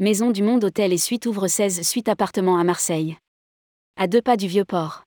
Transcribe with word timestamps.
Maison 0.00 0.32
du 0.32 0.42
Monde 0.42 0.64
Hôtel 0.64 0.92
et 0.92 0.98
Suite 0.98 1.24
ouvre 1.24 1.46
16 1.46 1.82
suites 1.82 2.08
appartements 2.08 2.58
à 2.58 2.64
Marseille. 2.64 3.16
À 3.96 4.08
deux 4.08 4.20
pas 4.20 4.36
du 4.36 4.48
Vieux-Port. 4.48 5.04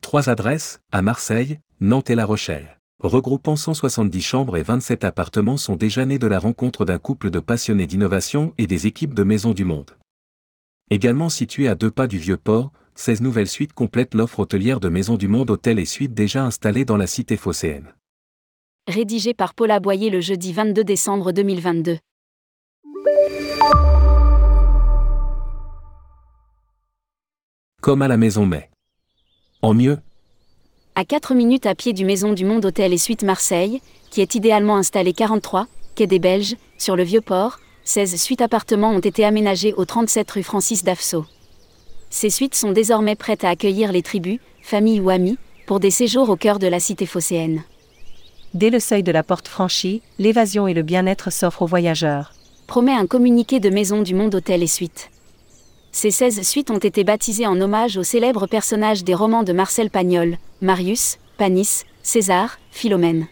Trois 0.00 0.30
adresses, 0.30 0.80
à 0.92 1.02
Marseille, 1.02 1.60
Nantes 1.82 2.08
et 2.08 2.14
La 2.14 2.24
Rochelle. 2.24 2.78
Regroupant 3.00 3.54
170 3.54 4.22
chambres 4.22 4.56
et 4.56 4.62
27 4.62 5.04
appartements 5.04 5.58
sont 5.58 5.76
déjà 5.76 6.06
nés 6.06 6.18
de 6.18 6.26
la 6.26 6.38
rencontre 6.38 6.86
d'un 6.86 6.98
couple 6.98 7.28
de 7.28 7.38
passionnés 7.38 7.86
d'innovation 7.86 8.54
et 8.56 8.66
des 8.66 8.86
équipes 8.86 9.12
de 9.12 9.24
Maison 9.24 9.52
du 9.52 9.66
Monde. 9.66 9.90
Également 10.88 11.28
situé 11.28 11.68
à 11.68 11.74
deux 11.74 11.90
pas 11.90 12.06
du 12.06 12.16
Vieux-Port, 12.16 12.72
16 12.94 13.20
nouvelles 13.20 13.46
suites 13.46 13.74
complètent 13.74 14.14
l'offre 14.14 14.40
hôtelière 14.40 14.80
de 14.80 14.88
Maison 14.88 15.16
du 15.16 15.28
Monde 15.28 15.50
Hôtel 15.50 15.78
et 15.78 15.84
Suites 15.84 16.14
déjà 16.14 16.46
installées 16.46 16.86
dans 16.86 16.96
la 16.96 17.06
cité 17.06 17.36
phocéenne. 17.36 17.92
Rédigé 18.88 19.34
par 19.34 19.52
Paula 19.52 19.80
Boyer 19.80 20.08
le 20.08 20.22
jeudi 20.22 20.54
22 20.54 20.82
décembre 20.82 21.32
2022. 21.32 21.98
Comme 27.80 28.02
à 28.02 28.08
la 28.08 28.16
maison 28.16 28.44
mais. 28.44 28.68
En 29.62 29.74
mieux, 29.74 29.98
À 30.94 31.04
4 31.04 31.34
minutes 31.34 31.66
à 31.66 31.74
pied 31.74 31.92
du 31.92 32.04
Maison 32.04 32.32
du 32.32 32.44
Monde 32.44 32.64
Hôtel 32.64 32.92
et 32.92 32.98
Suites 32.98 33.22
Marseille, 33.22 33.80
qui 34.10 34.20
est 34.20 34.34
idéalement 34.34 34.76
installé 34.76 35.12
43, 35.12 35.66
quai 35.94 36.06
des 36.06 36.18
Belges, 36.18 36.56
sur 36.76 36.96
le 36.96 37.02
Vieux-Port, 37.02 37.58
16 37.84 38.20
suites 38.20 38.42
appartements 38.42 38.90
ont 38.90 38.98
été 38.98 39.24
aménagés 39.24 39.72
au 39.74 39.84
37 39.84 40.30
rue 40.30 40.42
Francis 40.42 40.84
Dafso. 40.84 41.24
Ces 42.10 42.30
suites 42.30 42.54
sont 42.54 42.72
désormais 42.72 43.16
prêtes 43.16 43.44
à 43.44 43.48
accueillir 43.50 43.92
les 43.92 44.02
tribus, 44.02 44.40
familles 44.60 45.00
ou 45.00 45.08
amis, 45.08 45.38
pour 45.66 45.80
des 45.80 45.90
séjours 45.90 46.28
au 46.28 46.36
cœur 46.36 46.58
de 46.58 46.66
la 46.66 46.80
cité 46.80 47.06
phocéenne. 47.06 47.62
Dès 48.54 48.70
le 48.70 48.80
seuil 48.80 49.02
de 49.02 49.12
la 49.12 49.22
porte 49.22 49.48
franchie, 49.48 50.02
l'évasion 50.18 50.66
et 50.66 50.74
le 50.74 50.82
bien-être 50.82 51.30
s'offrent 51.30 51.62
aux 51.62 51.66
voyageurs. 51.66 52.32
Promet 52.68 52.92
un 52.92 53.06
communiqué 53.06 53.60
de 53.60 53.70
Maison 53.70 54.02
du 54.02 54.14
Monde 54.14 54.34
Hôtel 54.34 54.62
et 54.62 54.66
Suites. 54.66 55.08
Ces 55.90 56.10
16 56.10 56.46
suites 56.46 56.70
ont 56.70 56.76
été 56.76 57.02
baptisées 57.02 57.46
en 57.46 57.58
hommage 57.58 57.96
aux 57.96 58.02
célèbres 58.02 58.46
personnages 58.46 59.04
des 59.04 59.14
romans 59.14 59.42
de 59.42 59.54
Marcel 59.54 59.88
Pagnol, 59.88 60.36
Marius, 60.60 61.16
Panis, 61.38 61.84
César, 62.02 62.58
Philomène. 62.70 63.26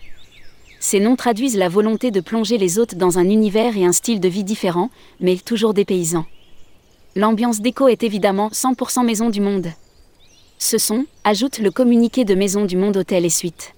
Ces 0.80 1.00
noms 1.00 1.16
traduisent 1.16 1.58
la 1.58 1.68
volonté 1.68 2.10
de 2.10 2.22
plonger 2.22 2.56
les 2.56 2.78
hôtes 2.78 2.94
dans 2.94 3.18
un 3.18 3.28
univers 3.28 3.76
et 3.76 3.84
un 3.84 3.92
style 3.92 4.20
de 4.20 4.28
vie 4.28 4.42
différent, 4.42 4.88
mais 5.20 5.36
toujours 5.36 5.74
dépaysant. 5.74 6.24
L'ambiance 7.14 7.60
déco 7.60 7.88
est 7.88 8.04
évidemment 8.04 8.48
100% 8.48 9.04
Maison 9.04 9.28
du 9.28 9.42
Monde. 9.42 9.68
Ce 10.58 10.78
son, 10.78 11.04
ajoute 11.24 11.58
le 11.58 11.70
communiqué 11.70 12.24
de 12.24 12.34
Maison 12.34 12.64
du 12.64 12.78
Monde 12.78 12.96
Hôtel 12.96 13.26
et 13.26 13.30
Suites. 13.30 13.75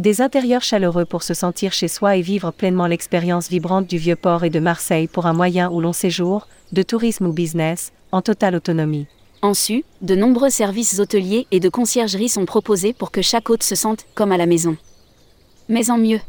Des 0.00 0.20
intérieurs 0.20 0.62
chaleureux 0.62 1.04
pour 1.04 1.22
se 1.22 1.34
sentir 1.34 1.72
chez 1.72 1.86
soi 1.86 2.16
et 2.16 2.20
vivre 2.20 2.50
pleinement 2.50 2.88
l'expérience 2.88 3.48
vibrante 3.48 3.86
du 3.86 3.96
Vieux-Port 3.96 4.42
et 4.42 4.50
de 4.50 4.58
Marseille 4.58 5.06
pour 5.06 5.26
un 5.26 5.32
moyen 5.32 5.70
ou 5.70 5.80
long 5.80 5.92
séjour, 5.92 6.48
de 6.72 6.82
tourisme 6.82 7.26
ou 7.26 7.32
business, 7.32 7.92
en 8.10 8.20
totale 8.20 8.56
autonomie. 8.56 9.06
En 9.40 9.54
su, 9.54 9.84
de 10.02 10.16
nombreux 10.16 10.50
services 10.50 10.98
hôteliers 10.98 11.46
et 11.52 11.60
de 11.60 11.68
conciergerie 11.68 12.28
sont 12.28 12.44
proposés 12.44 12.92
pour 12.92 13.12
que 13.12 13.22
chaque 13.22 13.48
hôte 13.50 13.62
se 13.62 13.76
sente 13.76 14.04
comme 14.16 14.32
à 14.32 14.36
la 14.36 14.46
maison. 14.46 14.76
Mais 15.68 15.90
en 15.90 15.98
mieux. 15.98 16.20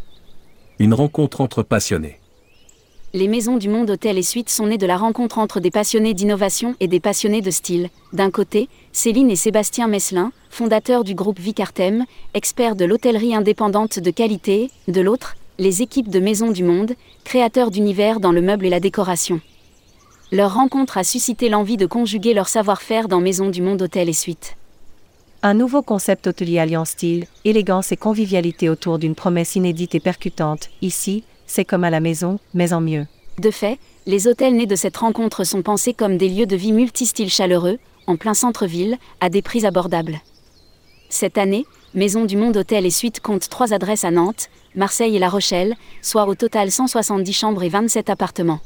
une 0.78 0.94
rencontre 0.94 1.42
entre 1.42 1.64
passionnés. 1.64 2.20
Les 3.16 3.30
maisons 3.30 3.56
du 3.56 3.70
monde 3.70 3.92
hôtel 3.92 4.18
et 4.18 4.24
suites 4.24 4.50
sont 4.50 4.68
nées 4.68 4.78
de 4.78 4.86
la 4.86 4.98
rencontre 4.98 5.40
entre 5.40 5.62
des 5.62 5.72
passionnés 5.72 6.14
d'innovation 6.14 6.76
et 6.82 6.90
des 6.90 7.00
passionnés 7.00 7.42
de 7.42 7.50
style. 7.50 7.90
D'un 8.12 8.30
côté, 8.30 8.68
Céline 8.92 9.32
et 9.32 9.38
Sébastien 9.38 9.88
Messelin, 9.88 10.34
fondateurs 10.50 11.06
du 11.06 11.16
groupe 11.16 11.40
Vicartem, 11.40 12.04
experts 12.34 12.76
de 12.76 12.84
l'hôtellerie 12.84 13.34
indépendante 13.34 14.00
de 14.00 14.12
qualité, 14.12 14.70
de 14.90 15.00
l'autre, 15.00 15.38
les 15.60 15.82
équipes 15.82 16.10
de 16.10 16.20
Maisons 16.20 16.52
du 16.52 16.66
Monde, 16.66 16.96
créateurs 17.24 17.72
d'univers 17.72 18.20
dans 18.20 18.34
le 18.34 18.42
meuble 18.42 18.66
et 18.66 18.70
la 18.70 18.82
décoration. 18.82 19.40
Leur 20.34 20.54
rencontre 20.54 20.98
a 20.98 21.06
suscité 21.06 21.48
l'envie 21.48 21.78
de 21.78 21.86
conjuguer 21.86 22.34
leur 22.34 22.50
savoir-faire 22.50 23.08
dans 23.08 23.22
Maisons 23.22 23.50
du 23.50 23.62
Monde 23.62 23.82
Hôtel 23.82 24.10
et 24.10 24.14
Suites. 24.14 24.58
Un 25.42 25.54
nouveau 25.54 25.82
concept 25.82 26.28
hôtelier 26.28 26.60
alliant 26.60 26.84
style, 26.84 27.28
élégance 27.46 27.94
et 27.94 27.98
convivialité 27.98 28.68
autour 28.68 29.00
d'une 29.00 29.16
promesse 29.16 29.56
inédite 29.56 29.96
et 29.96 30.02
percutante. 30.02 30.70
Ici, 30.82 31.24
c'est 31.48 31.66
comme 31.66 31.84
à 31.84 31.90
la 31.90 32.00
maison, 32.00 32.40
mais 32.54 32.74
en 32.74 32.82
mieux. 32.82 33.06
De 33.40 33.52
fait, 33.52 33.80
les 34.06 34.28
hôtels 34.28 34.56
nés 34.56 34.66
de 34.66 34.76
cette 34.76 34.98
rencontre 34.98 35.44
sont 35.44 35.62
pensés 35.62 35.94
comme 35.94 36.18
des 36.18 36.30
lieux 36.30 36.46
de 36.46 36.56
vie 36.56 36.72
multistyles 36.72 37.30
chaleureux, 37.30 37.80
en 38.08 38.16
plein 38.16 38.34
centre-ville, 38.34 38.98
à 39.20 39.30
des 39.30 39.42
prix 39.42 39.66
abordables. 39.66 40.20
Cette 41.10 41.38
année, 41.38 41.66
Maison 41.94 42.26
du 42.26 42.36
Monde 42.36 42.58
Hôtel 42.58 42.86
et 42.86 42.92
Suites 42.92 43.22
compte 43.22 43.48
trois 43.48 43.74
adresses 43.74 44.04
à 44.04 44.12
Nantes, 44.12 44.50
Marseille 44.76 45.16
et 45.16 45.20
La 45.20 45.30
Rochelle, 45.30 45.76
soit 46.02 46.28
au 46.28 46.36
total 46.36 46.70
170 46.70 47.32
chambres 47.32 47.64
et 47.64 47.70
27 47.70 48.10
appartements. 48.10 48.60